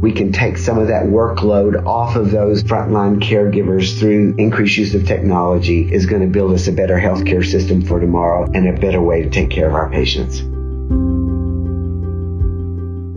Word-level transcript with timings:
we 0.00 0.12
can 0.12 0.30
take 0.30 0.56
some 0.56 0.78
of 0.78 0.86
that 0.86 1.06
workload 1.06 1.84
off 1.84 2.14
of 2.14 2.30
those 2.30 2.62
frontline 2.62 3.20
caregivers 3.20 3.98
through 3.98 4.32
increased 4.38 4.76
use 4.76 4.94
of 4.94 5.04
technology 5.04 5.92
is 5.92 6.06
going 6.06 6.22
to 6.22 6.28
build 6.28 6.52
us 6.52 6.68
a 6.68 6.72
better 6.72 6.96
healthcare 6.96 7.44
system 7.44 7.82
for 7.82 7.98
tomorrow 7.98 8.48
and 8.54 8.68
a 8.68 8.80
better 8.80 9.00
way 9.00 9.22
to 9.22 9.30
take 9.30 9.50
care 9.50 9.66
of 9.66 9.74
our 9.74 9.90
patients. 9.90 10.38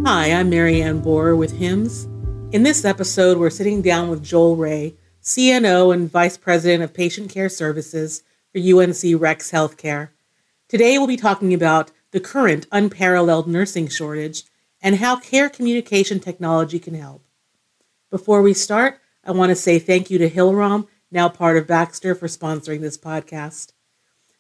Hi, 0.07 0.31
I'm 0.33 0.49
Marianne 0.49 1.01
Borer 1.01 1.35
with 1.35 1.59
HIMSS. 1.59 2.05
In 2.51 2.63
this 2.63 2.83
episode, 2.83 3.37
we're 3.37 3.51
sitting 3.51 3.83
down 3.83 4.09
with 4.09 4.23
Joel 4.23 4.55
Ray, 4.55 4.95
CNO 5.21 5.93
and 5.93 6.11
Vice 6.11 6.35
President 6.35 6.81
of 6.81 6.95
Patient 6.95 7.29
Care 7.29 7.49
Services 7.49 8.23
for 8.51 8.57
UNC 8.57 9.21
Rex 9.21 9.51
Healthcare. 9.51 10.09
Today, 10.67 10.97
we'll 10.97 11.05
be 11.05 11.15
talking 11.15 11.53
about 11.53 11.91
the 12.09 12.19
current 12.19 12.65
unparalleled 12.71 13.47
nursing 13.47 13.87
shortage 13.87 14.45
and 14.81 14.97
how 14.97 15.15
care 15.15 15.49
communication 15.49 16.19
technology 16.19 16.79
can 16.79 16.93
help. 16.95 17.23
Before 18.09 18.41
we 18.41 18.53
start, 18.53 18.99
I 19.23 19.31
want 19.31 19.49
to 19.49 19.55
say 19.55 19.79
thank 19.79 20.09
you 20.09 20.17
to 20.17 20.29
Hillrom, 20.29 20.87
now 21.11 21.29
part 21.29 21.57
of 21.57 21.67
Baxter, 21.67 22.15
for 22.15 22.27
sponsoring 22.27 22.81
this 22.81 22.97
podcast. 22.97 23.73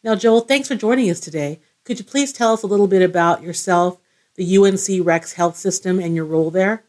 Now, 0.03 0.15
Joel, 0.15 0.41
thanks 0.41 0.67
for 0.67 0.75
joining 0.75 1.09
us 1.09 1.19
today. 1.19 1.59
Could 1.85 1.99
you 1.99 2.05
please 2.05 2.33
tell 2.33 2.53
us 2.53 2.63
a 2.63 2.67
little 2.67 2.87
bit 2.87 3.01
about 3.01 3.43
yourself, 3.43 3.99
the 4.35 4.57
UNC 4.57 5.05
Rex 5.05 5.33
Health 5.33 5.57
System, 5.57 5.99
and 5.99 6.15
your 6.15 6.25
role 6.25 6.51
there? 6.51 6.83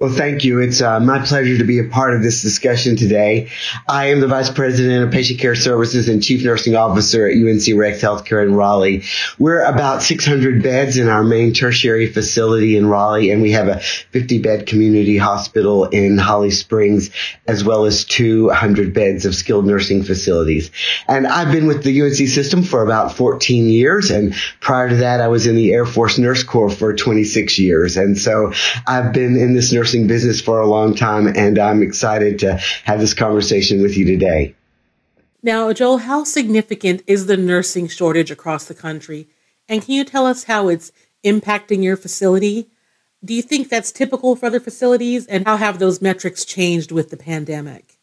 Well, 0.00 0.12
thank 0.12 0.44
you. 0.44 0.60
It's 0.60 0.80
uh, 0.80 1.00
my 1.00 1.18
pleasure 1.26 1.58
to 1.58 1.64
be 1.64 1.80
a 1.80 1.84
part 1.88 2.14
of 2.14 2.22
this 2.22 2.40
discussion 2.40 2.94
today. 2.94 3.50
I 3.88 4.10
am 4.10 4.20
the 4.20 4.28
Vice 4.28 4.48
President 4.48 5.02
of 5.02 5.10
Patient 5.10 5.40
Care 5.40 5.56
Services 5.56 6.08
and 6.08 6.22
Chief 6.22 6.44
Nursing 6.44 6.76
Officer 6.76 7.26
at 7.26 7.32
UNC 7.32 7.64
Rex 7.76 8.00
Healthcare 8.00 8.46
in 8.46 8.54
Raleigh. 8.54 9.02
We're 9.40 9.64
about 9.64 10.04
600 10.04 10.62
beds 10.62 10.98
in 10.98 11.08
our 11.08 11.24
main 11.24 11.52
tertiary 11.52 12.06
facility 12.06 12.76
in 12.76 12.86
Raleigh, 12.86 13.32
and 13.32 13.42
we 13.42 13.50
have 13.50 13.66
a 13.66 13.80
50 13.80 14.38
bed 14.38 14.66
community 14.66 15.18
hospital 15.18 15.86
in 15.86 16.16
Holly 16.16 16.52
Springs, 16.52 17.10
as 17.48 17.64
well 17.64 17.84
as 17.84 18.04
200 18.04 18.94
beds 18.94 19.26
of 19.26 19.34
skilled 19.34 19.66
nursing 19.66 20.04
facilities. 20.04 20.70
And 21.08 21.26
I've 21.26 21.50
been 21.50 21.66
with 21.66 21.82
the 21.82 22.02
UNC 22.02 22.14
system 22.14 22.62
for 22.62 22.84
about 22.84 23.16
14 23.16 23.68
years, 23.68 24.12
and 24.12 24.32
prior 24.60 24.90
to 24.90 24.96
that, 24.98 25.20
I 25.20 25.26
was 25.26 25.48
in 25.48 25.56
the 25.56 25.72
Air 25.72 25.86
Force 25.86 26.18
Nurse 26.18 26.44
Corps 26.44 26.70
for 26.70 26.94
26 26.94 27.58
years. 27.58 27.96
And 27.96 28.16
so 28.16 28.52
I've 28.86 29.12
been 29.12 29.36
in 29.36 29.54
this 29.54 29.72
nursing 29.72 29.87
nursing 29.88 30.06
business 30.06 30.38
for 30.38 30.60
a 30.60 30.66
long 30.66 30.94
time, 30.94 31.26
and 31.26 31.58
I'm 31.58 31.82
excited 31.82 32.40
to 32.40 32.60
have 32.84 33.00
this 33.00 33.14
conversation 33.14 33.80
with 33.80 33.96
you 33.96 34.04
today. 34.04 34.54
Now, 35.42 35.72
Joel, 35.72 35.98
how 35.98 36.24
significant 36.24 37.02
is 37.06 37.24
the 37.24 37.38
nursing 37.38 37.88
shortage 37.88 38.30
across 38.30 38.66
the 38.66 38.74
country? 38.74 39.28
And 39.66 39.80
can 39.80 39.94
you 39.94 40.04
tell 40.04 40.26
us 40.26 40.44
how 40.44 40.68
it's 40.68 40.92
impacting 41.24 41.82
your 41.82 41.96
facility? 41.96 42.68
Do 43.24 43.32
you 43.32 43.40
think 43.40 43.70
that's 43.70 43.90
typical 43.90 44.36
for 44.36 44.44
other 44.44 44.60
facilities? 44.60 45.26
And 45.26 45.46
how 45.46 45.56
have 45.56 45.78
those 45.78 46.02
metrics 46.02 46.44
changed 46.44 46.92
with 46.92 47.08
the 47.08 47.16
pandemic? 47.16 47.97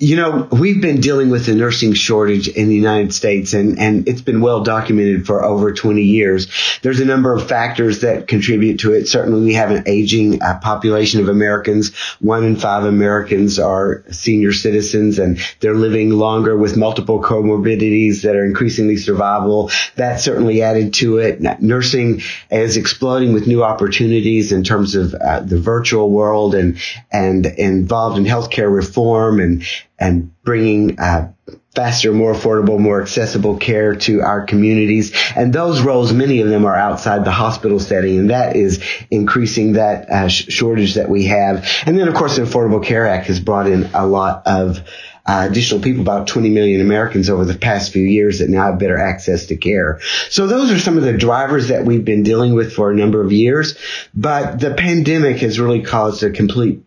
You 0.00 0.16
know, 0.16 0.48
we've 0.50 0.82
been 0.82 1.00
dealing 1.00 1.30
with 1.30 1.46
the 1.46 1.54
nursing 1.54 1.92
shortage 1.92 2.48
in 2.48 2.68
the 2.68 2.74
United 2.74 3.14
States 3.14 3.54
and, 3.54 3.78
and 3.78 4.08
it's 4.08 4.22
been 4.22 4.40
well 4.40 4.64
documented 4.64 5.24
for 5.24 5.44
over 5.44 5.72
20 5.72 6.02
years. 6.02 6.48
There's 6.82 6.98
a 6.98 7.04
number 7.04 7.32
of 7.32 7.48
factors 7.48 8.00
that 8.00 8.26
contribute 8.26 8.80
to 8.80 8.92
it. 8.92 9.06
Certainly 9.06 9.44
we 9.44 9.54
have 9.54 9.70
an 9.70 9.84
aging 9.86 10.42
uh, 10.42 10.58
population 10.58 11.20
of 11.20 11.28
Americans. 11.28 11.94
One 12.18 12.42
in 12.42 12.56
five 12.56 12.82
Americans 12.82 13.60
are 13.60 14.02
senior 14.10 14.52
citizens 14.52 15.20
and 15.20 15.38
they're 15.60 15.74
living 15.74 16.10
longer 16.10 16.56
with 16.56 16.76
multiple 16.76 17.22
comorbidities 17.22 18.22
that 18.22 18.34
are 18.34 18.44
increasingly 18.44 18.96
survivable. 18.96 19.70
That 19.94 20.18
certainly 20.18 20.60
added 20.62 20.94
to 20.94 21.18
it. 21.18 21.40
Nursing 21.62 22.20
is 22.50 22.76
exploding 22.76 23.32
with 23.32 23.46
new 23.46 23.62
opportunities 23.62 24.50
in 24.50 24.64
terms 24.64 24.96
of 24.96 25.14
uh, 25.14 25.38
the 25.38 25.60
virtual 25.60 26.10
world 26.10 26.56
and, 26.56 26.80
and 27.12 27.46
involved 27.46 28.18
in 28.18 28.24
healthcare 28.24 28.74
reform 28.74 29.38
and 29.38 29.62
and 30.04 30.42
bringing 30.44 30.98
uh, 30.98 31.32
faster, 31.74 32.12
more 32.12 32.34
affordable, 32.34 32.78
more 32.78 33.02
accessible 33.02 33.56
care 33.56 33.96
to 33.96 34.20
our 34.20 34.44
communities. 34.44 35.12
And 35.34 35.52
those 35.52 35.80
roles, 35.80 36.12
many 36.12 36.40
of 36.40 36.48
them 36.48 36.64
are 36.66 36.76
outside 36.76 37.24
the 37.24 37.32
hospital 37.32 37.80
setting, 37.80 38.18
and 38.18 38.30
that 38.30 38.54
is 38.54 38.84
increasing 39.10 39.72
that 39.72 40.10
uh, 40.10 40.28
sh- 40.28 40.46
shortage 40.48 40.94
that 40.94 41.08
we 41.08 41.24
have. 41.24 41.66
And 41.86 41.98
then, 41.98 42.06
of 42.06 42.14
course, 42.14 42.36
the 42.36 42.42
Affordable 42.42 42.84
Care 42.84 43.06
Act 43.06 43.26
has 43.26 43.40
brought 43.40 43.66
in 43.66 43.90
a 43.94 44.06
lot 44.06 44.46
of 44.46 44.78
uh, 45.26 45.48
additional 45.50 45.80
people, 45.80 46.02
about 46.02 46.26
20 46.26 46.50
million 46.50 46.82
Americans 46.82 47.30
over 47.30 47.46
the 47.46 47.56
past 47.56 47.92
few 47.92 48.04
years 48.04 48.40
that 48.40 48.50
now 48.50 48.64
have 48.66 48.78
better 48.78 48.98
access 48.98 49.46
to 49.46 49.56
care. 49.56 49.98
So 50.28 50.46
those 50.46 50.70
are 50.70 50.78
some 50.78 50.98
of 50.98 51.02
the 51.02 51.16
drivers 51.16 51.68
that 51.68 51.86
we've 51.86 52.04
been 52.04 52.24
dealing 52.24 52.52
with 52.52 52.74
for 52.74 52.90
a 52.90 52.94
number 52.94 53.22
of 53.22 53.32
years. 53.32 53.76
But 54.14 54.60
the 54.60 54.74
pandemic 54.74 55.38
has 55.38 55.58
really 55.58 55.82
caused 55.82 56.22
a 56.22 56.30
complete 56.30 56.82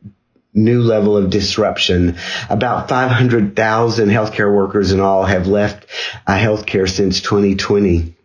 new 0.57 0.81
level 0.81 1.15
of 1.15 1.29
disruption. 1.29 2.17
About 2.49 2.89
500,000 2.89 4.09
healthcare 4.09 4.53
workers 4.53 4.91
in 4.91 4.99
all 4.99 5.23
have 5.23 5.47
left 5.47 5.85
uh, 6.25 6.33
healthcare 6.33 6.89
since 6.89 7.21
2020. 7.21 8.15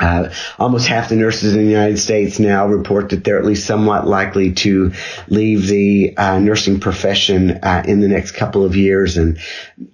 Uh, 0.00 0.32
almost 0.60 0.86
half 0.86 1.08
the 1.08 1.16
nurses 1.16 1.56
in 1.56 1.64
the 1.64 1.70
United 1.70 1.98
States 1.98 2.38
now 2.38 2.68
report 2.68 3.08
that 3.08 3.24
they're 3.24 3.38
at 3.38 3.44
least 3.44 3.66
somewhat 3.66 4.06
likely 4.06 4.52
to 4.52 4.92
leave 5.26 5.66
the 5.66 6.16
uh, 6.16 6.38
nursing 6.38 6.78
profession 6.78 7.50
uh, 7.50 7.82
in 7.84 7.98
the 7.98 8.06
next 8.06 8.32
couple 8.32 8.64
of 8.64 8.76
years, 8.76 9.16
and 9.16 9.38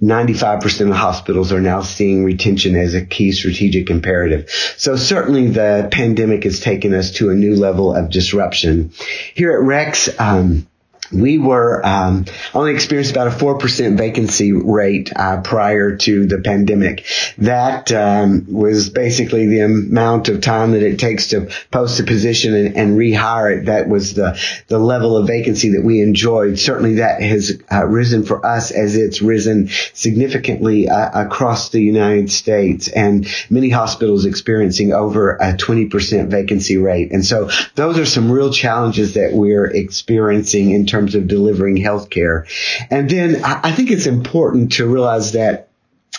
95% 0.02 0.90
of 0.90 0.96
hospitals 0.96 1.52
are 1.52 1.60
now 1.60 1.80
seeing 1.80 2.22
retention 2.22 2.76
as 2.76 2.94
a 2.94 3.04
key 3.04 3.32
strategic 3.32 3.88
imperative. 3.88 4.50
So 4.76 4.96
certainly 4.96 5.48
the 5.48 5.88
pandemic 5.90 6.44
has 6.44 6.60
taken 6.60 6.92
us 6.92 7.12
to 7.12 7.30
a 7.30 7.34
new 7.34 7.56
level 7.56 7.94
of 7.94 8.10
disruption. 8.10 8.92
Here 9.34 9.52
at 9.52 9.62
Rex, 9.62 10.10
um, 10.20 10.66
we 11.12 11.38
were 11.38 11.84
um, 11.84 12.24
only 12.54 12.72
experienced 12.72 13.10
about 13.10 13.26
a 13.26 13.30
four 13.30 13.58
percent 13.58 13.98
vacancy 13.98 14.52
rate 14.52 15.12
uh, 15.14 15.40
prior 15.42 15.96
to 15.96 16.26
the 16.26 16.40
pandemic. 16.40 17.06
That 17.38 17.92
um, 17.92 18.46
was 18.48 18.90
basically 18.90 19.46
the 19.46 19.60
amount 19.60 20.28
of 20.28 20.40
time 20.40 20.72
that 20.72 20.82
it 20.82 20.98
takes 20.98 21.28
to 21.28 21.50
post 21.70 22.00
a 22.00 22.04
position 22.04 22.54
and, 22.54 22.76
and, 22.76 22.98
rehire 22.98 23.58
it. 23.58 23.66
That 23.66 23.88
was 23.88 24.14
the 24.14 24.38
the 24.68 24.78
level 24.78 25.16
of 25.16 25.26
vacancy 25.26 25.70
that 25.70 25.84
we 25.84 26.00
enjoyed. 26.00 26.58
Certainly, 26.58 26.96
that 26.96 27.22
has 27.22 27.60
uh, 27.70 27.84
risen 27.86 28.24
for 28.24 28.44
us 28.44 28.70
as 28.70 28.96
it's 28.96 29.20
risen 29.20 29.68
significantly 29.92 30.88
uh, 30.88 31.22
across 31.24 31.70
the 31.70 31.80
United 31.80 32.30
States, 32.30 32.88
and 32.88 33.26
many 33.50 33.68
hospitals 33.68 34.24
experiencing 34.24 34.92
over 34.92 35.36
a 35.40 35.56
twenty 35.56 35.86
percent 35.86 36.30
vacancy 36.30 36.76
rate. 36.76 37.12
And 37.12 37.24
so, 37.24 37.50
those 37.74 37.98
are 37.98 38.06
some 38.06 38.30
real 38.30 38.52
challenges 38.52 39.14
that 39.14 39.32
we're 39.32 39.66
experiencing 39.66 40.70
in 40.70 40.86
terms 40.86 40.93
terms 40.94 41.16
of 41.16 41.26
delivering 41.26 41.76
healthcare. 41.76 42.46
And 42.88 43.10
then 43.10 43.42
I 43.44 43.72
think 43.72 43.90
it's 43.90 44.06
important 44.06 44.72
to 44.74 44.86
realize 44.86 45.32
that 45.32 45.70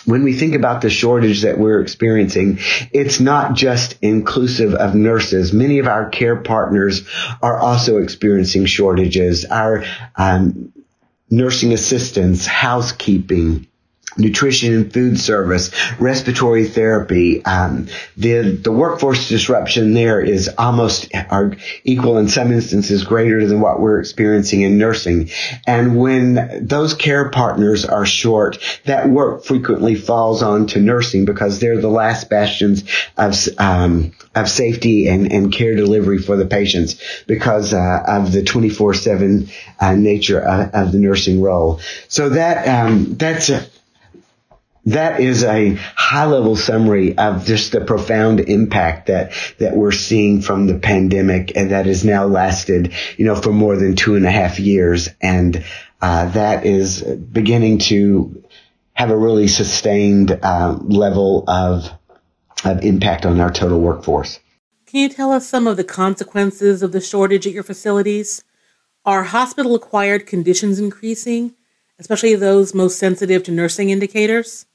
when 0.04 0.22
we 0.22 0.34
think 0.34 0.54
about 0.54 0.82
the 0.82 0.90
shortage 0.90 1.42
that 1.42 1.58
we're 1.58 1.80
experiencing, 1.80 2.58
it's 2.92 3.18
not 3.18 3.54
just 3.54 3.96
inclusive 4.02 4.74
of 4.74 4.94
nurses. 4.94 5.52
Many 5.54 5.78
of 5.78 5.88
our 5.88 6.10
care 6.10 6.36
partners 6.36 7.08
are 7.42 7.58
also 7.58 7.96
experiencing 7.96 8.66
shortages. 8.66 9.46
Our 9.46 9.84
um, 10.14 10.72
nursing 11.30 11.72
assistants, 11.72 12.46
housekeeping, 12.46 13.66
nutrition 14.18 14.74
and 14.74 14.92
food 14.92 15.18
service, 15.18 15.70
respiratory 16.00 16.66
therapy. 16.66 17.44
Um, 17.44 17.88
the 18.16 18.56
the 18.56 18.72
workforce 18.72 19.28
disruption 19.28 19.94
there 19.94 20.20
is 20.20 20.48
almost 20.56 21.14
are 21.14 21.54
equal 21.84 22.18
in 22.18 22.28
some 22.28 22.52
instances 22.52 23.04
greater 23.04 23.46
than 23.46 23.60
what 23.60 23.80
we're 23.80 24.00
experiencing 24.00 24.62
in 24.62 24.78
nursing. 24.78 25.30
And 25.66 25.98
when 25.98 26.66
those 26.66 26.94
care 26.94 27.30
partners 27.30 27.84
are 27.84 28.06
short, 28.06 28.58
that 28.84 29.08
work 29.08 29.44
frequently 29.44 29.94
falls 29.94 30.42
on 30.42 30.66
to 30.68 30.80
nursing 30.80 31.24
because 31.24 31.58
they're 31.58 31.80
the 31.80 31.88
last 31.88 32.30
bastions 32.30 32.84
of 33.16 33.34
um, 33.58 34.12
of 34.34 34.48
safety 34.48 35.08
and, 35.08 35.30
and 35.32 35.52
care 35.52 35.74
delivery 35.74 36.18
for 36.18 36.36
the 36.36 36.46
patients 36.46 36.96
because 37.26 37.74
uh, 37.74 38.02
of 38.06 38.32
the 38.32 38.42
24/7 38.42 39.50
uh, 39.80 39.94
nature 39.94 40.40
of, 40.40 40.74
of, 40.74 40.92
the 40.92 40.98
nursing 40.98 41.40
role. 41.40 41.80
So 42.08 42.30
that 42.30 42.68
um, 42.68 43.14
that's 43.16 43.48
a, 43.48 43.66
that 44.86 45.20
is 45.20 45.42
a 45.42 45.74
high 45.74 46.26
level 46.26 46.54
summary 46.54 47.18
of 47.18 47.44
just 47.44 47.72
the 47.72 47.80
profound 47.80 48.40
impact 48.40 49.08
that, 49.08 49.32
that 49.58 49.76
we're 49.76 49.92
seeing 49.92 50.40
from 50.40 50.66
the 50.66 50.78
pandemic 50.78 51.56
and 51.56 51.72
that 51.72 51.86
has 51.86 52.04
now 52.04 52.26
lasted, 52.26 52.92
you 53.16 53.24
know, 53.24 53.34
for 53.34 53.52
more 53.52 53.76
than 53.76 53.96
two 53.96 54.14
and 54.14 54.24
a 54.24 54.30
half 54.30 54.60
years. 54.60 55.08
And, 55.20 55.64
uh, 56.00 56.26
that 56.30 56.64
is 56.64 57.02
beginning 57.02 57.78
to 57.78 58.44
have 58.92 59.10
a 59.10 59.16
really 59.16 59.48
sustained, 59.48 60.30
uh, 60.30 60.78
level 60.82 61.44
of, 61.48 61.90
of 62.64 62.84
impact 62.84 63.26
on 63.26 63.40
our 63.40 63.50
total 63.50 63.80
workforce. 63.80 64.38
Can 64.86 65.00
you 65.00 65.08
tell 65.08 65.32
us 65.32 65.48
some 65.48 65.66
of 65.66 65.76
the 65.76 65.84
consequences 65.84 66.82
of 66.82 66.92
the 66.92 67.00
shortage 67.00 67.46
at 67.46 67.52
your 67.52 67.64
facilities? 67.64 68.44
Are 69.04 69.24
hospital 69.24 69.74
acquired 69.74 70.26
conditions 70.26 70.78
increasing, 70.78 71.54
especially 71.98 72.36
those 72.36 72.72
most 72.72 72.98
sensitive 72.98 73.42
to 73.44 73.50
nursing 73.50 73.90
indicators? 73.90 74.66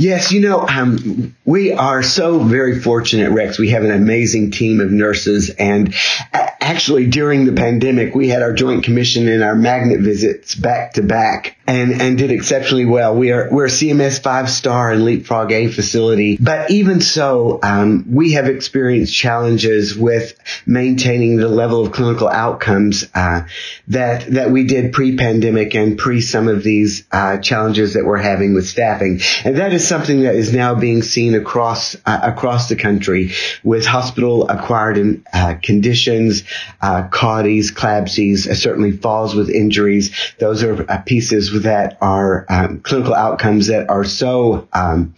Yes, 0.00 0.30
you 0.30 0.40
know, 0.40 0.64
um, 0.64 1.34
we 1.44 1.72
are 1.72 2.04
so 2.04 2.38
very 2.38 2.80
fortunate, 2.80 3.32
Rex. 3.32 3.58
We 3.58 3.70
have 3.70 3.82
an 3.82 3.90
amazing 3.90 4.52
team 4.52 4.80
of 4.80 4.92
nurses, 4.92 5.50
and 5.50 5.92
actually 6.32 7.08
during 7.08 7.46
the 7.46 7.52
pandemic, 7.52 8.14
we 8.14 8.28
had 8.28 8.40
our 8.40 8.52
joint 8.52 8.84
commission 8.84 9.26
and 9.26 9.42
our 9.42 9.56
magnet 9.56 9.98
visits 9.98 10.54
back 10.54 10.92
to 10.92 11.02
back 11.02 11.57
and, 11.68 12.00
and 12.00 12.16
did 12.16 12.30
exceptionally 12.30 12.86
well. 12.86 13.14
We 13.14 13.30
are, 13.30 13.48
we're 13.52 13.66
a 13.66 13.68
CMS 13.68 14.22
five 14.22 14.48
star 14.50 14.90
and 14.90 15.04
Leapfrog 15.04 15.52
A 15.52 15.68
facility, 15.68 16.38
but 16.40 16.70
even 16.70 17.02
so, 17.02 17.60
um, 17.62 18.06
we 18.10 18.32
have 18.32 18.46
experienced 18.46 19.14
challenges 19.14 19.94
with 19.94 20.32
maintaining 20.64 21.36
the 21.36 21.48
level 21.48 21.84
of 21.84 21.92
clinical 21.92 22.26
outcomes, 22.26 23.06
uh, 23.14 23.42
that, 23.88 24.32
that 24.32 24.50
we 24.50 24.64
did 24.64 24.94
pre-pandemic 24.94 25.74
and 25.74 25.98
pre 25.98 26.22
some 26.22 26.48
of 26.48 26.62
these, 26.62 27.04
uh, 27.12 27.36
challenges 27.36 27.92
that 27.94 28.04
we're 28.04 28.16
having 28.16 28.54
with 28.54 28.66
staffing. 28.66 29.20
And 29.44 29.58
that 29.58 29.74
is 29.74 29.86
something 29.86 30.22
that 30.22 30.36
is 30.36 30.54
now 30.54 30.74
being 30.74 31.02
seen 31.02 31.34
across, 31.34 31.96
uh, 32.06 32.20
across 32.22 32.70
the 32.70 32.76
country 32.76 33.32
with 33.62 33.84
hospital 33.84 34.48
acquired 34.48 35.22
uh, 35.34 35.56
conditions, 35.62 36.44
uh, 36.80 37.08
CAUTIs, 37.10 37.72
CLABSIs, 37.72 38.48
uh, 38.48 38.54
certainly 38.54 38.92
falls 38.92 39.34
with 39.34 39.50
injuries. 39.50 40.16
Those 40.38 40.62
are 40.62 40.90
uh, 40.90 41.02
pieces 41.02 41.52
that 41.60 41.98
are 42.00 42.46
um, 42.48 42.80
clinical 42.80 43.14
outcomes 43.14 43.68
that 43.68 43.88
are 43.90 44.04
so 44.04 44.68
um, 44.72 45.14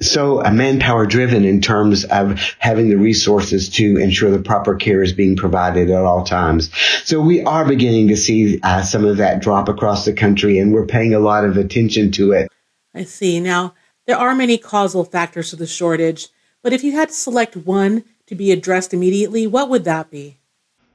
so 0.00 0.40
manpower 0.42 1.06
driven 1.06 1.44
in 1.44 1.60
terms 1.60 2.04
of 2.04 2.38
having 2.58 2.88
the 2.88 2.96
resources 2.96 3.68
to 3.70 3.96
ensure 3.96 4.30
the 4.30 4.42
proper 4.42 4.76
care 4.76 5.02
is 5.02 5.12
being 5.12 5.36
provided 5.36 5.90
at 5.90 6.02
all 6.02 6.24
times. 6.24 6.70
So 7.04 7.20
we 7.20 7.42
are 7.42 7.64
beginning 7.64 8.08
to 8.08 8.16
see 8.16 8.60
uh, 8.62 8.82
some 8.82 9.04
of 9.04 9.16
that 9.18 9.40
drop 9.40 9.68
across 9.68 10.04
the 10.04 10.12
country, 10.12 10.58
and 10.58 10.72
we're 10.72 10.86
paying 10.86 11.14
a 11.14 11.20
lot 11.20 11.44
of 11.44 11.56
attention 11.56 12.12
to 12.12 12.32
it. 12.32 12.48
I 12.94 13.04
see. 13.04 13.40
Now 13.40 13.74
there 14.06 14.16
are 14.16 14.34
many 14.34 14.58
causal 14.58 15.04
factors 15.04 15.50
to 15.50 15.56
the 15.56 15.66
shortage, 15.66 16.28
but 16.62 16.72
if 16.72 16.82
you 16.82 16.92
had 16.92 17.08
to 17.08 17.14
select 17.14 17.56
one 17.56 18.04
to 18.26 18.34
be 18.34 18.52
addressed 18.52 18.94
immediately, 18.94 19.46
what 19.46 19.68
would 19.68 19.84
that 19.84 20.10
be? 20.10 20.37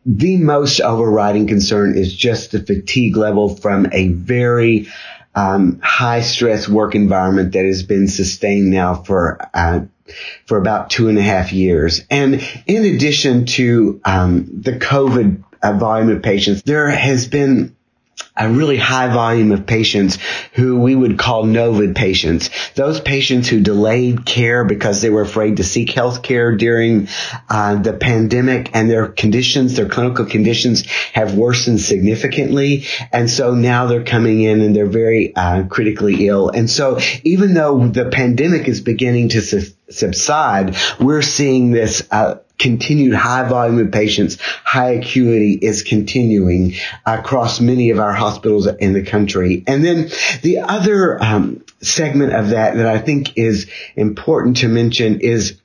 The 0.06 0.38
most 0.38 0.82
overriding 0.82 1.48
concern 1.48 1.98
is 1.98 2.14
just 2.14 2.52
the 2.52 2.62
fatigue 2.62 3.16
level 3.16 3.56
from 3.56 3.88
a 3.92 4.10
very 4.10 4.88
um, 5.36 5.80
high 5.82 6.22
stress 6.22 6.68
work 6.68 6.96
environment 6.96 7.54
that 7.54 7.66
has 7.66 7.84
been 7.84 8.08
sustained 8.08 8.70
now 8.70 8.96
for 8.96 9.40
uh, 9.54 9.82
for 10.46 10.58
about 10.58 10.90
two 10.90 11.08
and 11.08 11.18
a 11.18 11.22
half 11.22 11.54
years. 11.54 12.02
And 12.10 12.36
in 12.68 12.96
addition 12.96 13.46
to 13.48 14.02
um, 14.04 14.62
the 14.62 14.74
COVID 14.74 15.44
uh, 15.62 15.74
volume 15.74 16.10
of 16.10 16.22
patients, 16.22 16.62
there 16.64 16.90
has 16.90 17.28
been 17.28 17.76
a 18.36 18.50
really 18.50 18.78
high 18.78 19.14
volume 19.14 19.52
of 19.52 19.68
patients 19.68 20.18
who 20.54 20.80
we 20.80 20.96
would 20.96 21.20
call 21.20 21.46
NOVID 21.46 21.96
patients. 21.96 22.50
Those 22.74 23.00
patients 23.00 23.48
who 23.48 23.62
delayed 23.62 24.26
care 24.26 24.66
because 24.66 25.02
they 25.02 25.12
were 25.12 25.22
afraid 25.22 25.58
to 25.58 25.64
seek 25.64 25.92
health 25.92 26.24
care 26.24 26.56
during 26.56 27.10
uh, 27.50 27.76
the 27.76 27.94
pandemic 27.94 28.72
and 28.74 28.90
their 28.90 29.08
conditions, 29.08 29.76
their 29.76 29.88
clinical 29.88 30.26
conditions 30.26 30.88
have 31.14 31.36
worsened 31.36 31.80
significantly. 31.80 32.86
And 33.12 33.30
so 33.30 33.54
now 33.54 33.86
they're 33.86 34.04
coming 34.04 34.42
in 34.42 34.62
and 34.62 34.76
they're 34.76 34.88
very 34.88 35.36
uh, 35.36 35.64
critically 35.66 36.28
ill. 36.28 36.50
And 36.50 36.70
so 36.70 37.00
even 37.24 37.54
though 37.54 37.88
the 37.88 38.10
pandemic 38.10 38.68
is 38.68 38.82
beginning 38.82 39.30
to 39.30 39.42
su- 39.42 39.74
subside, 39.90 40.76
we're 41.00 41.22
seeing 41.22 41.72
this 41.72 42.08
uh, 42.10 42.36
continued 42.64 43.14
high 43.14 43.48
volume 43.48 43.78
of 43.78 43.92
patients, 43.92 44.40
high 44.64 44.92
acuity 44.92 45.54
is 45.54 45.84
continuing 45.84 46.74
across 47.06 47.60
many 47.60 47.90
of 47.90 48.00
our 48.00 48.14
hospitals 48.14 48.68
in 48.68 48.94
the 48.94 49.04
country. 49.04 49.64
And 49.68 49.84
then 49.84 50.10
the 50.42 50.60
other 50.60 51.22
um, 51.22 51.64
segment 51.82 52.34
of 52.34 52.50
that 52.50 52.78
that 52.78 52.88
I 52.88 53.00
think 53.00 53.38
is 53.38 53.70
important 53.98 54.58
to 54.58 54.70
mention 54.70 55.20
is 55.20 55.60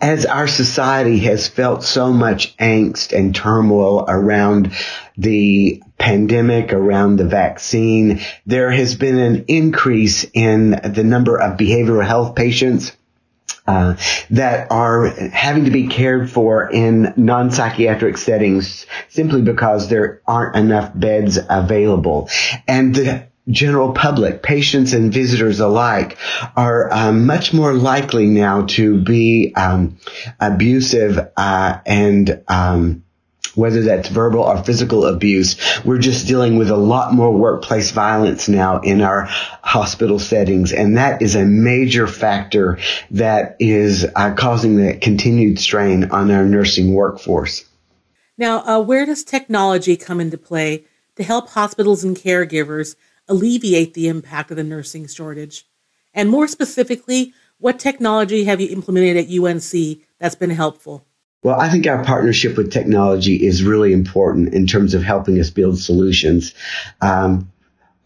as 0.00 0.26
our 0.26 0.48
society 0.48 1.18
has 1.20 1.46
felt 1.46 1.84
so 1.84 2.12
much 2.12 2.56
angst 2.56 3.16
and 3.16 3.34
turmoil 3.34 4.04
around 4.08 4.72
the 5.16 5.82
pandemic, 5.98 6.72
around 6.72 7.16
the 7.16 7.26
vaccine, 7.26 8.20
there 8.46 8.70
has 8.70 8.96
been 8.96 9.18
an 9.18 9.44
increase 9.46 10.24
in 10.32 10.70
the 10.70 11.04
number 11.04 11.38
of 11.38 11.58
behavioral 11.58 12.06
health 12.06 12.34
patients 12.34 12.92
uh, 13.66 13.96
that 14.30 14.70
are 14.70 15.06
having 15.30 15.66
to 15.66 15.70
be 15.70 15.88
cared 15.88 16.30
for 16.30 16.70
in 16.70 17.12
non-psychiatric 17.16 18.16
settings 18.16 18.86
simply 19.08 19.42
because 19.42 19.88
there 19.88 20.22
aren't 20.26 20.56
enough 20.56 20.90
beds 20.94 21.38
available. 21.48 22.30
And 22.66 22.94
the 22.94 23.28
general 23.48 23.92
public, 23.92 24.42
patients 24.42 24.92
and 24.92 25.12
visitors 25.12 25.60
alike, 25.60 26.18
are 26.56 26.92
um, 26.92 27.26
much 27.26 27.52
more 27.52 27.72
likely 27.72 28.26
now 28.26 28.66
to 28.66 29.02
be 29.02 29.52
um, 29.56 29.98
abusive 30.40 31.18
uh, 31.36 31.78
and 31.86 32.42
um, 32.48 33.04
whether 33.56 33.82
that's 33.82 34.08
verbal 34.08 34.40
or 34.40 34.62
physical 34.62 35.06
abuse. 35.06 35.56
We're 35.84 35.98
just 35.98 36.26
dealing 36.26 36.58
with 36.58 36.70
a 36.70 36.76
lot 36.76 37.12
more 37.12 37.32
workplace 37.32 37.90
violence 37.90 38.48
now 38.48 38.80
in 38.80 39.00
our 39.00 39.24
hospital 39.26 40.18
settings. 40.18 40.72
And 40.72 40.96
that 40.96 41.22
is 41.22 41.34
a 41.34 41.44
major 41.44 42.06
factor 42.06 42.78
that 43.10 43.56
is 43.58 44.06
uh, 44.14 44.34
causing 44.34 44.76
the 44.76 44.96
continued 44.96 45.58
strain 45.58 46.10
on 46.10 46.30
our 46.30 46.44
nursing 46.44 46.94
workforce. 46.94 47.64
Now, 48.36 48.60
uh, 48.64 48.80
where 48.80 49.04
does 49.04 49.24
technology 49.24 49.96
come 49.96 50.20
into 50.20 50.38
play 50.38 50.84
to 51.16 51.24
help 51.24 51.50
hospitals 51.50 52.04
and 52.04 52.16
caregivers 52.16 52.94
alleviate 53.26 53.94
the 53.94 54.08
impact 54.08 54.50
of 54.50 54.56
the 54.56 54.64
nursing 54.64 55.08
shortage? 55.08 55.66
And 56.14 56.30
more 56.30 56.46
specifically, 56.46 57.34
what 57.58 57.80
technology 57.80 58.44
have 58.44 58.60
you 58.60 58.68
implemented 58.68 59.16
at 59.16 59.30
UNC 59.30 59.98
that's 60.20 60.36
been 60.36 60.50
helpful? 60.50 61.04
Well, 61.42 61.60
I 61.60 61.68
think 61.68 61.86
our 61.86 62.02
partnership 62.04 62.56
with 62.56 62.72
technology 62.72 63.46
is 63.46 63.62
really 63.62 63.92
important 63.92 64.54
in 64.54 64.66
terms 64.66 64.94
of 64.94 65.02
helping 65.02 65.38
us 65.38 65.50
build 65.50 65.78
solutions. 65.78 66.52
Um, 67.00 67.52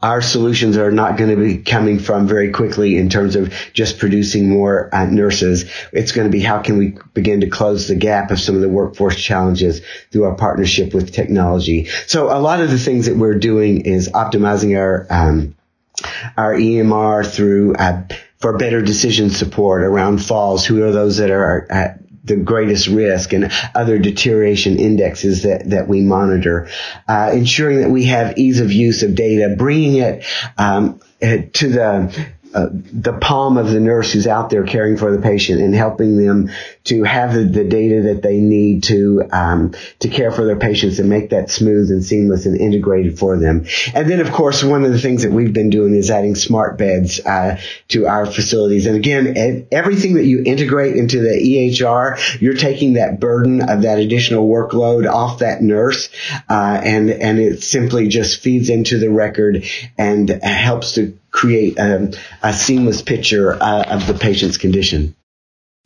our 0.03 0.21
solutions 0.21 0.77
are 0.77 0.91
not 0.91 1.17
going 1.17 1.31
to 1.31 1.37
be 1.37 1.59
coming 1.59 1.99
from 1.99 2.27
very 2.27 2.51
quickly 2.51 2.99
in 2.99 3.09
terms 3.09 3.37
of 3.37 3.55
just 3.73 3.99
producing 3.99 4.51
more 4.51 4.93
uh, 4.93 5.07
nurses. 5.07 5.65
It's 5.93 6.13
going 6.13 6.27
to 6.27 6.33
be 6.33 6.41
how 6.41 6.61
can 6.61 6.77
we 6.77 6.97
begin 7.15 7.41
to 7.41 7.49
close 7.49 7.87
the 7.87 7.95
gap 7.95 8.31
of 8.31 8.41
some 8.41 8.57
of 8.57 8.61
the 8.61 8.69
workforce 8.69 9.17
challenges 9.17 9.81
through 10.11 10.25
our 10.25 10.35
partnership 10.35 10.93
with 10.93 11.13
technology. 11.13 11.87
So 12.07 12.37
a 12.37 12.41
lot 12.41 12.61
of 12.61 12.71
the 12.71 12.79
things 12.79 13.07
that 13.07 13.17
we're 13.17 13.39
doing 13.39 13.83
is 13.83 14.09
optimizing 14.09 14.77
our 14.77 15.07
um, 15.09 15.55
our 16.37 16.55
EMR 16.55 17.25
through 17.25 17.77
uh, 17.77 18.03
for 18.39 18.59
better 18.59 18.83
decision 18.83 19.31
support 19.31 19.83
around 19.83 20.19
falls. 20.19 20.67
Who 20.67 20.83
are 20.83 20.91
those 20.91 21.19
that 21.19 21.31
are 21.31 21.71
at 21.71 22.02
the 22.25 22.37
greatest 22.37 22.87
risk 22.87 23.33
and 23.33 23.51
other 23.75 23.99
deterioration 23.99 24.79
indexes 24.79 25.43
that, 25.43 25.71
that 25.71 25.89
we 25.89 26.01
monitor. 26.01 26.69
Uh, 27.09 27.31
ensuring 27.33 27.81
that 27.81 27.91
we 27.91 28.05
have 28.05 28.39
ease 28.39 28.61
of 28.61 28.73
use 28.73 29.03
of 29.03 29.15
data, 29.15 29.55
bringing 29.57 29.97
it 29.97 30.25
um, 30.59 31.01
to 31.21 31.69
the 31.69 32.33
uh, 32.55 32.69
the 32.71 33.13
palm 33.15 33.57
of 33.57 33.71
the 33.71 33.81
nurse 33.81 34.13
who's 34.13 34.27
out 34.27 34.51
there 34.51 34.65
caring 34.65 34.97
for 34.97 35.11
the 35.11 35.23
patient 35.23 35.61
and 35.61 35.75
helping 35.75 36.17
them 36.17 36.51
to 36.85 37.03
have 37.05 37.33
the, 37.33 37.45
the 37.45 37.65
data 37.65 38.03
that 38.03 38.23
they 38.23 38.39
need 38.39 38.83
to 38.85 39.23
um, 39.33 39.75
to 40.01 40.09
care 40.09 40.31
for 40.31 40.45
their 40.45 40.59
patients 40.59 40.99
and 40.99 41.09
make 41.09 41.31
that 41.31 41.51
smooth 41.51 41.91
and 41.91 42.05
seamless 42.05 42.47
and 42.47 42.61
integrated 42.61 43.19
for 43.19 43.39
them. 43.39 43.67
And 43.95 44.09
then, 44.09 44.21
of 44.21 44.33
course, 44.33 44.63
one 44.63 44.85
of 44.85 44.93
the 44.93 44.99
things 44.99 45.23
that 45.23 45.33
we've 45.33 45.53
been 45.53 45.71
doing 45.71 45.95
is 45.95 46.11
adding 46.11 46.35
smart 46.35 46.77
beds 46.77 47.21
uh, 47.21 47.61
to 47.89 48.07
our 48.07 48.27
facilities. 48.27 48.87
And 48.87 48.97
again, 48.97 49.67
everything 49.73 50.15
that 50.15 50.25
you 50.25 50.43
integrate 50.45 50.97
into 50.97 51.21
the 51.21 51.31
EHR, 51.31 52.41
you're 52.41 52.55
taking 52.55 52.95
that 52.95 53.21
burden 53.21 53.63
of 53.63 53.83
that 53.83 53.99
additional 53.99 54.49
workload 54.49 55.11
off 55.11 55.39
that 55.39 55.63
nurse, 55.63 56.11
uh, 56.49 56.81
and 56.83 57.11
and 57.11 57.39
it 57.39 57.63
simply 57.63 58.09
just 58.09 58.41
feeds 58.41 58.69
into 58.69 58.99
the 58.99 59.11
record 59.11 59.65
and 59.97 60.29
helps 60.29 60.93
to 60.93 61.19
create 61.33 61.79
a, 61.79 62.13
a 62.43 62.53
seamless 62.53 63.03
picture 63.03 63.55
uh, 63.61 63.85
of 63.89 64.07
the 64.07 64.15
patient's 64.15 64.57
condition. 64.57 65.17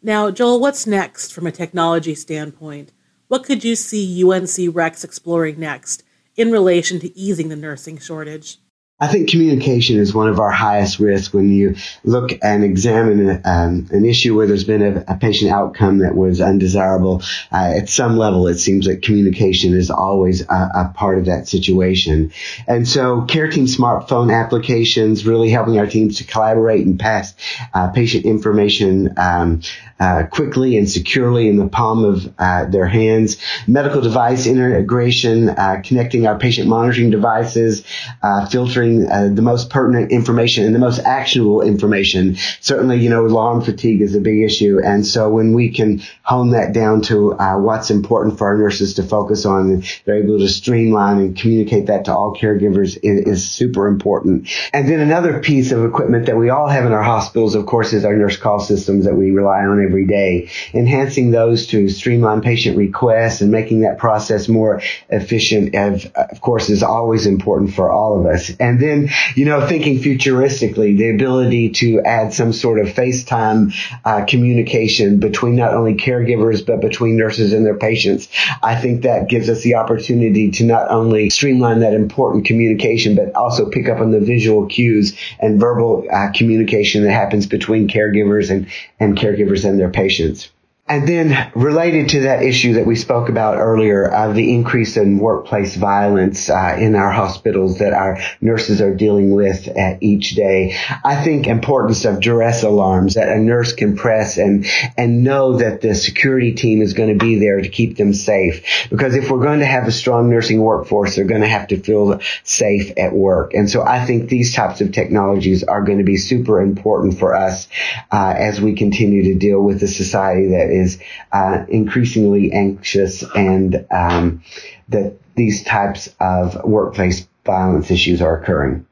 Now, 0.03 0.31
Joel, 0.31 0.61
what's 0.61 0.87
next 0.87 1.33
from 1.33 1.47
a 1.47 1.53
technology 1.53 2.15
standpoint? 2.15 2.93
What 3.29 3.45
could 3.45 3.65
you 3.65 3.75
see 3.75 4.23
UNC 4.23 4.75
Rex 4.75 5.03
exploring 5.03 5.59
next 5.59 6.03
in 6.37 6.53
relation 6.53 7.01
to 7.01 7.19
easing 7.19 7.49
the 7.49 7.57
nursing 7.57 7.99
shortage? 7.99 8.59
I 8.99 9.09
think 9.09 9.29
communication 9.29 9.99
is 9.99 10.15
one 10.15 10.31
of 10.31 10.41
our 10.41 10.51
highest 10.51 11.01
risks 11.01 11.31
when 11.31 11.53
you 11.53 11.77
look 12.03 12.31
and 12.43 12.65
examine 12.65 13.43
um, 13.45 13.89
an 13.91 14.07
issue 14.07 14.35
where 14.35 14.47
there's 14.47 14.65
been 14.65 14.81
a, 14.81 15.05
a 15.07 15.17
patient 15.19 15.51
outcome 15.51 15.99
that 15.99 16.15
was 16.17 16.41
undesirable. 16.41 17.21
Uh, 17.53 17.75
at 17.77 17.91
some 17.91 18.17
level, 18.17 18.49
it 18.49 18.55
seems 18.55 18.87
that 18.87 19.03
communication 19.03 19.75
is 19.75 19.91
always 19.91 20.41
a, 20.49 20.71
a, 20.75 20.93
part 20.95 21.19
of 21.19 21.27
that 21.27 21.47
situation. 21.47 22.33
And 22.67 22.89
so, 22.89 23.21
care 23.27 23.51
team 23.51 23.67
smartphone 23.67 24.33
applications 24.33 25.27
really 25.27 25.51
helping 25.51 25.79
our 25.79 25.87
teams 25.87 26.17
to 26.17 26.25
collaborate 26.25 26.87
and 26.87 26.99
pass 26.99 27.35
uh, 27.75 27.91
patient 27.91 28.25
information 28.25 29.13
um, 29.19 29.61
uh, 30.01 30.25
quickly 30.31 30.79
and 30.79 30.89
securely 30.89 31.49
in 31.49 31.57
the 31.57 31.69
palm 31.69 32.03
of 32.03 32.33
uh, 32.39 32.65
their 32.65 32.87
hands. 32.87 33.37
Medical 33.67 34.01
device 34.01 34.47
integration, 34.47 35.51
uh, 35.51 35.83
connecting 35.85 36.27
our 36.27 36.39
patient 36.39 36.67
monitoring 36.67 37.11
devices, 37.11 37.85
uh, 38.23 38.47
filtering 38.47 38.86
uh, 39.11 39.29
the 39.33 39.43
most 39.43 39.71
pertinent 39.71 40.13
information 40.13 40.65
and 40.65 40.75
the 40.75 40.79
most 40.79 41.01
actionable 41.01 41.63
information. 41.63 42.37
Certainly, 42.61 42.99
you 42.99 43.11
know, 43.11 43.27
alarm 43.27 43.63
fatigue 43.63 44.01
is 44.01 44.15
a 44.15 44.21
big 44.21 44.43
issue. 44.43 44.81
And 44.85 45.07
so 45.07 45.29
when 45.29 45.53
we 45.53 45.71
can 45.71 46.03
hone 46.23 46.51
that 46.51 46.73
down 46.73 47.03
to 47.03 47.35
uh, 47.35 47.59
what's 47.59 47.91
important 47.91 48.39
for 48.39 48.47
our 48.49 48.59
nurses 48.59 48.95
to 48.95 49.03
focus 49.03 49.45
on, 49.45 49.83
they're 50.05 50.23
able 50.23 50.39
to 50.39 50.49
streamline 50.49 51.19
and 51.19 51.37
communicate 51.37 51.87
that 51.87 52.05
to 52.07 52.15
all 52.15 52.37
caregivers 52.37 52.99
is, 53.03 53.27
is 53.27 53.51
super 53.51 53.87
important. 53.87 54.49
And 54.73 54.89
then 54.89 55.01
another 55.01 55.41
piece 55.41 55.73
of 55.73 55.85
equipment 55.85 56.27
that 56.27 56.37
we 56.37 56.51
all 56.51 56.69
have 56.69 56.85
in 56.85 56.93
our 56.93 57.03
hospitals, 57.03 57.55
of 57.55 57.67
course, 57.67 57.93
is 57.93 58.05
our 58.05 58.17
nurse 58.17 58.37
call 58.37 58.61
systems 58.61 59.05
that 59.05 59.15
we 59.15 59.31
rely 59.31 59.65
on 59.65 59.85
every 59.85 60.07
day. 60.07 60.51
Enhancing 60.73 61.31
those 61.31 61.67
to 61.69 61.89
streamline 61.89 62.41
patient 62.41 62.77
requests 62.77 63.41
and 63.41 63.51
making 63.51 63.81
that 63.81 63.99
process 63.99 64.49
more 64.49 64.81
efficient, 65.09 65.75
of, 65.75 66.07
of 66.15 66.41
course, 66.41 66.69
is 66.69 66.83
always 66.83 67.27
important 67.27 67.75
for 67.75 67.91
all 67.91 68.19
of 68.19 68.27
us. 68.27 68.51
And 68.59 68.76
then, 68.81 69.11
you 69.35 69.45
know, 69.45 69.67
thinking 69.67 69.99
futuristically, 69.99 70.97
the 70.97 71.11
ability 71.11 71.71
to 71.71 72.01
add 72.03 72.33
some 72.33 72.53
sort 72.53 72.79
of 72.79 72.89
FaceTime 72.89 73.75
uh, 74.05 74.25
communication 74.25 75.21
between 75.21 75.57
not 75.57 75.75
only 75.75 75.95
caregivers, 75.95 76.65
but 76.65 76.81
between 76.81 77.17
nurses 77.17 77.53
and 77.53 77.65
their 77.65 77.77
patients. 77.77 78.29
I 78.63 78.77
think 78.77 79.03
that 79.03 79.29
gives 79.29 79.49
us 79.49 79.63
the 79.63 79.77
opportunity 79.77 80.51
to 80.53 80.65
not 80.65 80.91
only 80.91 81.31
streamline 81.31 81.81
that 81.81 81.95
important 81.95 82.47
communication, 82.47 83.17
but 83.17 83.35
also 83.35 83.71
pick 83.71 83.89
up 83.89 84.01
on 84.01 84.11
the 84.11 84.21
visual 84.21 84.67
cues 84.67 85.17
and 85.39 85.61
verbal 85.61 86.07
uh, 86.13 86.31
communication 86.35 87.03
that 87.05 87.13
happens 87.13 87.47
between 87.47 87.89
caregivers 87.89 88.51
and, 88.51 88.67
and 88.99 89.17
caregivers 89.17 89.69
and 89.69 89.79
their 89.79 89.91
patients. 89.91 90.51
And 90.89 91.09
then 91.09 91.51
related 91.57 92.11
to 92.11 92.21
that 92.21 92.45
issue 92.45 92.75
that 92.75 92.87
we 92.87 92.95
spoke 92.95 93.29
about 93.29 93.57
earlier, 93.57 94.07
of 94.07 94.31
uh, 94.31 94.33
the 94.35 94.55
increase 94.55 94.97
in 94.97 95.19
workplace 95.19 95.75
violence 95.75 96.49
uh, 96.49 96.77
in 96.79 96.95
our 96.95 97.11
hospitals 97.11 97.79
that 97.79 97.93
our 97.93 98.19
nurses 98.41 98.81
are 98.81 98.95
dealing 98.95 99.33
with 99.33 99.67
uh, 99.67 99.97
each 100.01 100.37
day, 100.37 100.77
I 101.05 101.25
think 101.25 101.49
importance 101.49 102.05
of 102.05 102.21
duress 102.21 102.63
alarms 102.63 103.15
that 103.15 103.29
a 103.29 103.39
nurse 103.39 103.73
can 103.73 103.97
press 103.97 104.37
and 104.39 104.65
and 104.97 105.25
know 105.25 105.57
that 105.57 105.81
the 105.81 105.97
security 105.97 106.53
team 106.53 106.83
is 106.83 106.93
going 106.93 107.09
to 107.09 107.25
be 107.25 107.41
there 107.41 107.61
to 107.61 107.69
keep 107.69 107.97
them 107.97 108.15
safe. 108.15 108.87
Because 108.89 109.17
if 109.17 109.29
we're 109.29 109.43
going 109.43 109.61
to 109.61 109.67
have 109.67 109.89
a 109.89 109.93
strong 109.93 110.31
nursing 110.31 110.61
workforce, 110.61 111.17
they're 111.17 111.25
going 111.25 111.41
to 111.41 111.49
have 111.49 111.67
to 111.69 111.79
feel 111.79 112.21
safe 112.45 112.93
at 112.97 113.13
work. 113.13 113.55
And 113.55 113.69
so 113.69 113.83
I 113.83 114.05
think 114.05 114.29
these 114.29 114.55
types 114.55 114.81
of 114.81 114.93
technologies 114.93 115.65
are 115.65 115.83
going 115.83 115.99
to 115.99 116.05
be 116.05 116.17
super 116.17 116.61
important 116.61 117.19
for 117.19 117.35
us 117.35 117.67
uh, 118.13 118.35
as 118.37 118.61
we 118.61 118.77
continue 118.77 119.25
to 119.25 119.35
deal 119.35 119.61
with 119.61 119.81
the 119.81 119.89
society 119.89 120.51
that 120.51 120.76
is 120.77 120.99
uh, 121.33 121.65
increasingly 121.69 122.53
anxious 122.53 123.25
and 123.35 123.87
um, 123.91 124.43
that 124.89 125.17
these 125.35 125.65
types 125.65 126.15
of 126.21 126.63
workplace 126.65 127.27
violence 127.45 127.91
issues 127.91 128.21
are 128.21 128.41
occurring. 128.41 128.87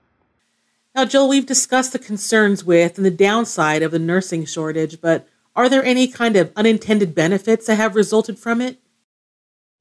Now, 0.94 1.04
Joel, 1.04 1.28
we've 1.28 1.46
discussed 1.46 1.92
the 1.92 1.98
concerns 1.98 2.64
with 2.64 2.96
and 2.98 3.04
the 3.04 3.10
downside 3.10 3.82
of 3.82 3.90
the 3.90 3.98
nursing 3.98 4.44
shortage, 4.44 5.00
but 5.00 5.26
are 5.56 5.68
there 5.68 5.84
any 5.84 6.06
kind 6.06 6.36
of 6.36 6.52
unintended 6.54 7.14
benefits 7.14 7.66
that 7.66 7.76
have 7.76 7.96
resulted 7.96 8.38
from 8.38 8.60
it? 8.60 8.78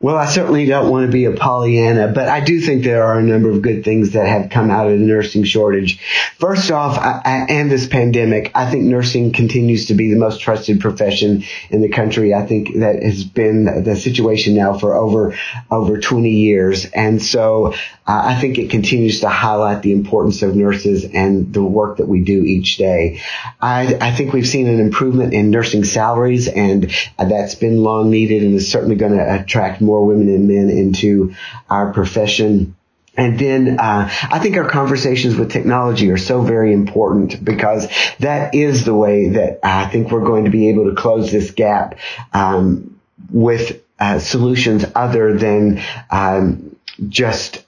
Well, 0.03 0.17
I 0.17 0.25
certainly 0.25 0.65
don't 0.65 0.91
want 0.91 1.05
to 1.05 1.11
be 1.13 1.23
a 1.23 1.31
Pollyanna, 1.31 2.09
but 2.09 2.27
I 2.27 2.41
do 2.41 2.59
think 2.59 2.83
there 2.83 3.05
are 3.05 3.17
a 3.17 3.23
number 3.23 3.49
of 3.49 3.61
good 3.61 3.85
things 3.85 4.11
that 4.11 4.27
have 4.27 4.49
come 4.49 4.69
out 4.69 4.87
of 4.87 4.99
the 4.99 5.05
nursing 5.05 5.45
shortage. 5.45 6.01
First 6.39 6.71
off, 6.71 6.97
I, 6.97 7.21
I, 7.23 7.45
and 7.47 7.71
this 7.71 7.87
pandemic, 7.87 8.51
I 8.53 8.69
think 8.69 8.83
nursing 8.83 9.31
continues 9.31 9.85
to 9.85 9.93
be 9.93 10.13
the 10.13 10.19
most 10.19 10.41
trusted 10.41 10.81
profession 10.81 11.45
in 11.69 11.81
the 11.81 11.87
country. 11.87 12.33
I 12.33 12.45
think 12.45 12.79
that 12.79 13.01
has 13.01 13.23
been 13.23 13.85
the 13.85 13.95
situation 13.95 14.55
now 14.55 14.77
for 14.77 14.93
over 14.93 15.37
over 15.71 15.97
20 15.97 16.29
years, 16.29 16.83
and 16.83 17.21
so 17.21 17.73
uh, 18.05 18.21
I 18.25 18.35
think 18.41 18.57
it 18.57 18.71
continues 18.71 19.21
to 19.21 19.29
highlight 19.29 19.83
the 19.83 19.93
importance 19.93 20.41
of 20.41 20.53
nurses 20.53 21.05
and 21.05 21.53
the 21.53 21.63
work 21.63 21.97
that 21.97 22.09
we 22.09 22.19
do 22.19 22.43
each 22.43 22.75
day. 22.75 23.21
I, 23.61 23.95
I 24.01 24.11
think 24.11 24.33
we've 24.33 24.45
seen 24.45 24.67
an 24.67 24.81
improvement 24.81 25.33
in 25.33 25.49
nursing 25.49 25.85
salaries, 25.85 26.49
and 26.49 26.91
that's 27.17 27.55
been 27.55 27.77
long 27.77 28.09
needed 28.09 28.43
and 28.43 28.55
is 28.55 28.69
certainly 28.69 28.97
going 28.97 29.13
to 29.13 29.41
attract 29.41 29.79
more 29.79 29.92
more 29.93 30.05
women 30.05 30.27
and 30.29 30.47
men 30.47 30.69
into 30.69 31.35
our 31.69 31.93
profession. 31.93 32.75
And 33.15 33.37
then 33.37 33.79
uh, 33.79 34.09
I 34.23 34.39
think 34.39 34.57
our 34.57 34.67
conversations 34.67 35.35
with 35.35 35.51
technology 35.51 36.09
are 36.09 36.17
so 36.17 36.41
very 36.41 36.73
important 36.73 37.43
because 37.45 37.87
that 38.19 38.55
is 38.55 38.85
the 38.85 38.95
way 38.95 39.29
that 39.29 39.59
I 39.61 39.85
think 39.85 40.11
we're 40.11 40.25
going 40.25 40.45
to 40.45 40.51
be 40.51 40.69
able 40.69 40.89
to 40.89 40.95
close 40.95 41.31
this 41.31 41.51
gap 41.51 41.99
um, 42.33 42.99
with 43.31 43.83
uh, 43.99 44.17
solutions 44.17 44.83
other 44.95 45.37
than 45.37 45.79
um, 46.09 46.75
just 47.07 47.63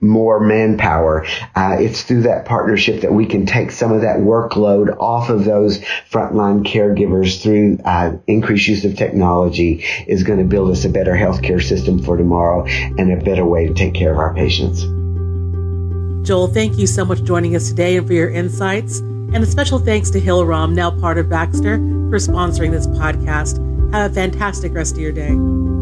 more 0.00 0.40
manpower. 0.40 1.26
Uh, 1.54 1.76
it's 1.78 2.02
through 2.02 2.22
that 2.22 2.44
partnership 2.44 3.02
that 3.02 3.12
we 3.12 3.26
can 3.26 3.46
take 3.46 3.70
some 3.70 3.92
of 3.92 4.02
that 4.02 4.18
workload 4.18 4.96
off 4.98 5.28
of 5.28 5.44
those 5.44 5.78
frontline 6.10 6.64
caregivers 6.64 7.42
through 7.42 7.78
uh, 7.84 8.16
increased 8.26 8.68
use 8.68 8.84
of 8.84 8.96
technology 8.96 9.84
is 10.06 10.22
going 10.22 10.38
to 10.38 10.44
build 10.44 10.70
us 10.70 10.84
a 10.84 10.88
better 10.88 11.12
healthcare 11.12 11.62
system 11.62 12.02
for 12.02 12.16
tomorrow 12.16 12.64
and 12.66 13.12
a 13.12 13.24
better 13.24 13.44
way 13.44 13.66
to 13.66 13.74
take 13.74 13.94
care 13.94 14.12
of 14.12 14.18
our 14.18 14.34
patients. 14.34 14.82
Joel, 16.26 16.48
thank 16.48 16.76
you 16.78 16.86
so 16.86 17.04
much 17.04 17.20
for 17.20 17.24
joining 17.24 17.56
us 17.56 17.68
today 17.68 17.96
and 17.96 18.06
for 18.06 18.12
your 18.12 18.30
insights. 18.30 18.98
And 18.98 19.36
a 19.36 19.46
special 19.46 19.78
thanks 19.78 20.10
to 20.10 20.20
Hillrom, 20.20 20.74
now 20.74 20.90
part 20.90 21.18
of 21.18 21.28
Baxter, 21.28 21.76
for 21.76 22.18
sponsoring 22.18 22.70
this 22.70 22.86
podcast. 22.86 23.64
Have 23.92 24.10
a 24.10 24.14
fantastic 24.14 24.74
rest 24.74 24.94
of 24.94 25.00
your 25.00 25.12
day. 25.12 25.77